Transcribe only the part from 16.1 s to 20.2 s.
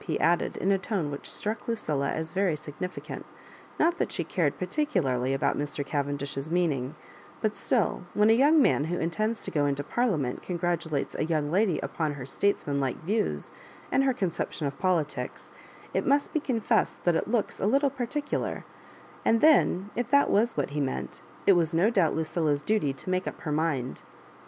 be confessed that it looks a little particular; and then, if